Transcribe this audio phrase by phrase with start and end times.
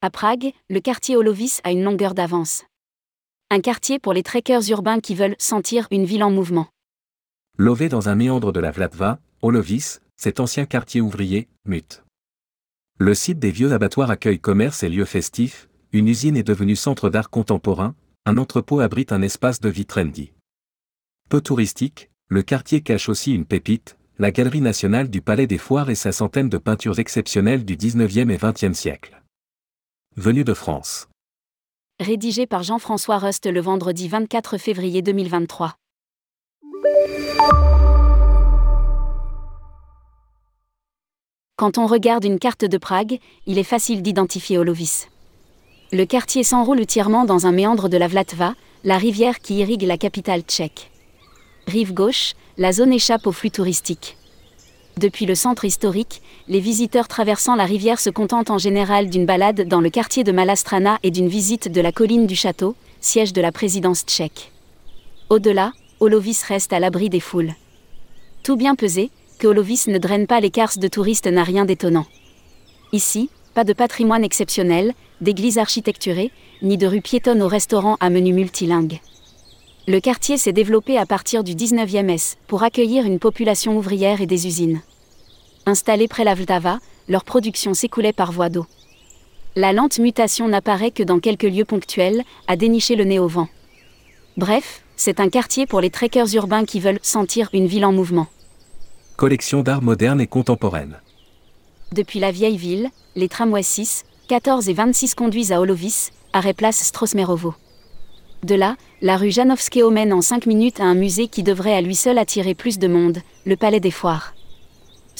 [0.00, 2.64] À Prague, le quartier Olovis a une longueur d'avance.
[3.50, 6.68] Un quartier pour les trekkers urbains qui veulent sentir une ville en mouvement.
[7.56, 12.04] Lové dans un méandre de la Vlatva, Olovis, cet ancien quartier ouvrier, mute.
[12.98, 17.10] Le site des vieux abattoirs accueille commerce et lieux festifs, une usine est devenue centre
[17.10, 20.30] d'art contemporain, un entrepôt abrite un espace de vie trendy.
[21.28, 25.90] Peu touristique, le quartier cache aussi une pépite, la Galerie nationale du Palais des Foires
[25.90, 29.20] et sa centaine de peintures exceptionnelles du 19e et 20e siècle.
[30.20, 31.06] Venu de France.
[32.00, 35.76] Rédigé par Jean-François Rust le vendredi 24 février 2023.
[41.54, 45.06] Quand on regarde une carte de Prague, il est facile d'identifier Olovis.
[45.92, 49.98] Le quartier s'enroule entièrement dans un méandre de la Vlatva, la rivière qui irrigue la
[49.98, 50.90] capitale tchèque.
[51.68, 54.17] Rive gauche, la zone échappe aux flux touristiques.
[54.98, 59.68] Depuis le centre historique, les visiteurs traversant la rivière se contentent en général d'une balade
[59.68, 63.40] dans le quartier de Malastrana et d'une visite de la colline du château, siège de
[63.40, 64.50] la présidence tchèque.
[65.30, 67.54] Au-delà, Olovis reste à l'abri des foules.
[68.42, 72.06] Tout bien pesé, que Olovis ne draine pas les carces de touristes n'a rien d'étonnant.
[72.92, 78.32] Ici, pas de patrimoine exceptionnel, d'églises architecturées, ni de rues piétonnes au restaurant à menu
[78.32, 78.98] multilingue.
[79.86, 84.26] Le quartier s'est développé à partir du 19e S pour accueillir une population ouvrière et
[84.26, 84.82] des usines.
[85.68, 88.66] Installés près la Vltava, leur production s'écoulait par voie d'eau.
[89.54, 93.48] La lente mutation n'apparaît que dans quelques lieux ponctuels, à dénicher le nez au vent.
[94.36, 98.26] Bref, c'est un quartier pour les trekkers urbains qui veulent sentir une ville en mouvement
[99.18, 101.00] collection d'art moderne et contemporaine.
[101.90, 106.78] Depuis la vieille ville, les tramways 6, 14 et 26 conduisent à Olovis, arrêt place
[106.78, 107.52] Strosmerovo.
[108.44, 111.80] De là, la rue Janowskiego mène en 5 minutes à un musée qui devrait à
[111.80, 114.34] lui seul attirer plus de monde, le Palais des Foires.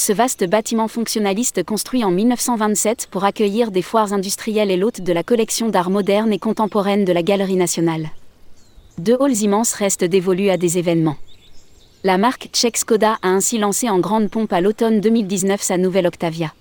[0.01, 5.13] Ce vaste bâtiment fonctionnaliste construit en 1927 pour accueillir des foires industrielles et l'hôte de
[5.13, 8.11] la collection d'art moderne et contemporaine de la Galerie nationale.
[8.99, 11.17] Deux halls immenses restent dévolus à des événements.
[12.05, 16.07] La marque tchèque Skoda a ainsi lancé en grande pompe à l'automne 2019 sa nouvelle
[16.07, 16.55] Octavia.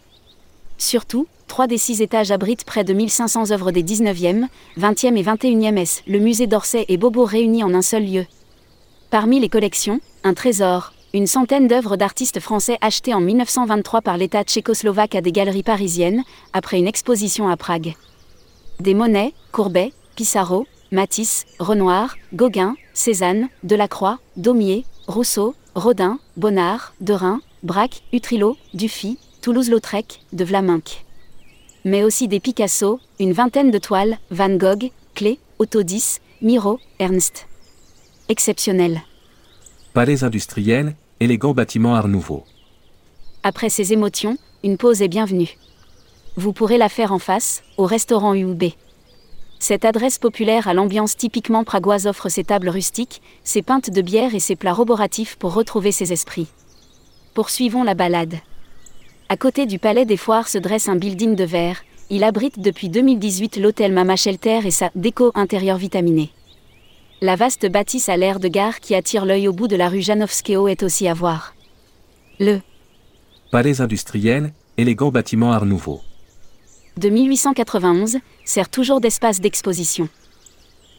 [0.80, 4.48] Surtout, trois des six étages abritent près de 1500 œuvres des 19e,
[4.80, 8.26] 20e et 21e S, le musée d'Orsay et Beaubourg réunis en un seul lieu.
[9.12, 14.44] Parmi les collections, un trésor, une centaine d'œuvres d'artistes français achetées en 1923 par l'État
[14.44, 16.24] tchécoslovaque à des galeries parisiennes,
[16.54, 17.96] après une exposition à Prague.
[18.80, 28.04] Des Monet, Courbet, Pissarro, Matisse, Renoir, Gauguin, Cézanne, Delacroix, Daumier, Rousseau, Rodin, Bonnard, Derain, Braque,
[28.14, 31.04] Utrillo, Dufy, Toulouse-Lautrec, de Vlaminck.
[31.84, 37.48] Mais aussi des Picasso, une vingtaine de toiles, Van Gogh, Klee, Autodis, Miro, Ernst.
[38.30, 39.02] Exceptionnel.
[39.94, 42.44] Palais industriels, élégant bâtiment Art Nouveau.
[43.44, 45.58] Après ces émotions, une pause est bienvenue.
[46.36, 48.64] Vous pourrez la faire en face, au restaurant UB.
[49.60, 54.36] Cette adresse populaire à l'ambiance typiquement pragoise offre ses tables rustiques, ses pintes de bière
[54.36, 56.48] et ses plats roboratifs pour retrouver ses esprits.
[57.34, 58.36] Poursuivons la balade.
[59.30, 61.84] À côté du Palais des Foires se dresse un building de verre.
[62.10, 66.32] Il abrite depuis 2018 l'hôtel Mama Shelter et sa déco intérieure vitaminée.
[67.20, 70.04] La vaste bâtisse à l'air de gare qui attire l'œil au bout de la rue
[70.04, 71.56] Janowskiego est aussi à voir.
[72.40, 72.60] Le
[73.50, 76.02] Palais industriel, élégant bâtiment Art Nouveau
[76.98, 80.10] de 1891, sert toujours d'espace d'exposition.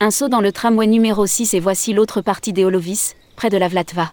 [0.00, 3.56] Un saut dans le tramway numéro 6 et voici l'autre partie des Holovis, près de
[3.56, 4.12] la Vlatva.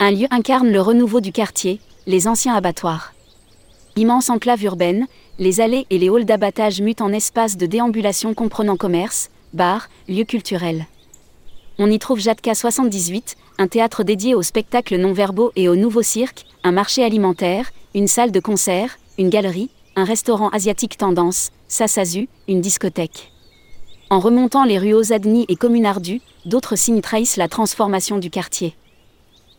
[0.00, 3.12] Un lieu incarne le renouveau du quartier, les anciens abattoirs.
[3.94, 5.06] Immense enclave urbaine,
[5.38, 10.24] les allées et les halls d'abattage mutent en espace de déambulation comprenant commerce, bars, lieux
[10.24, 10.86] culturels.
[11.80, 16.44] On y trouve Jatka 78, un théâtre dédié aux spectacles non-verbaux et au nouveau cirque,
[16.64, 22.60] un marché alimentaire, une salle de concert, une galerie, un restaurant asiatique tendance, Sasazu, une
[22.60, 23.30] discothèque.
[24.10, 28.74] En remontant les rues Ozadni et Communardu, d'autres signes trahissent la transformation du quartier.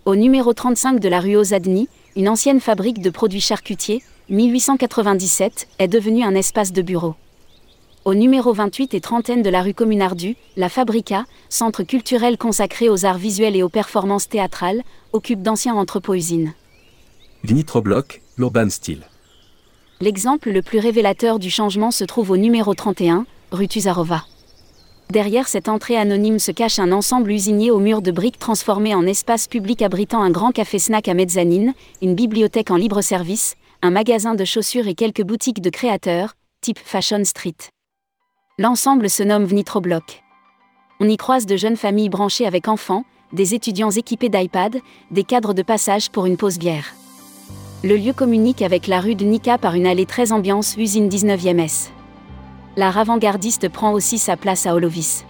[0.04, 5.88] Au numéro 35 de la rue Ozadni, une ancienne fabrique de produits charcutiers, 1897, est
[5.88, 7.16] devenue un espace de bureau.
[8.06, 13.06] Au numéro 28 et 30 de la rue Communardu, la Fabrica, centre culturel consacré aux
[13.06, 16.54] arts visuels et aux performances théâtrales, occupe d'anciens entrepôts-usines.
[17.44, 19.04] Vinitrobloc, l'urban style.
[20.00, 24.24] L'exemple le plus révélateur du changement se trouve au numéro 31, rue Tuzarova.
[25.12, 29.06] Derrière cette entrée anonyme se cache un ensemble usinier aux murs de briques transformé en
[29.06, 34.46] espace public abritant un grand café-snack à mezzanine, une bibliothèque en libre-service, un magasin de
[34.46, 37.56] chaussures et quelques boutiques de créateurs, type Fashion Street.
[38.62, 40.22] L'ensemble se nomme Vnitrobloc.
[41.00, 45.54] On y croise de jeunes familles branchées avec enfants, des étudiants équipés d'iPad, des cadres
[45.54, 46.94] de passage pour une pause bière.
[47.86, 51.58] Le lieu communique avec la rue de Nika par une allée très ambiance usine 19e
[51.58, 51.90] S.
[52.76, 55.24] L'art avant-gardiste prend aussi sa place à Olovis.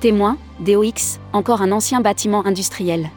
[0.00, 3.08] Témoin, DOX, encore un ancien bâtiment industriel.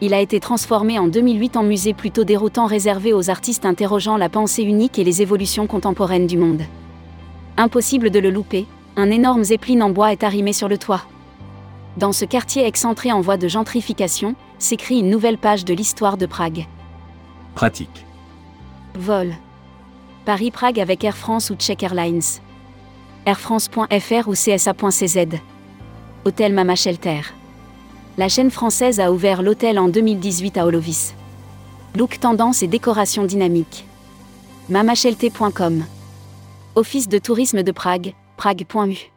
[0.00, 4.28] Il a été transformé en 2008 en musée plutôt déroutant réservé aux artistes interrogeant la
[4.28, 6.62] pensée unique et les évolutions contemporaines du monde.
[7.60, 8.64] Impossible de le louper,
[8.96, 11.02] un énorme zeppelin en bois est arrimé sur le toit.
[11.98, 16.24] Dans ce quartier excentré en voie de gentrification, s'écrit une nouvelle page de l'histoire de
[16.24, 16.66] Prague.
[17.54, 18.06] Pratique.
[18.94, 19.34] Vol.
[20.24, 22.40] Paris-Prague avec Air France ou Czech Airlines.
[23.26, 25.18] airfrance.fr ou csa.cz.
[26.24, 27.20] Hôtel Mama Shelter.
[28.16, 31.12] La chaîne française a ouvert l'hôtel en 2018 à Olovis.
[31.94, 33.84] Look tendance et décoration dynamique.
[34.70, 35.84] mamachelter.com.
[36.76, 39.10] Office de tourisme de Prague, prague.u.